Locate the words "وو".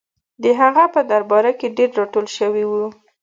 2.67-2.85